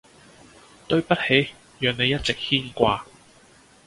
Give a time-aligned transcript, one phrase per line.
[0.87, 3.03] 對不起，讓你一直牽掛！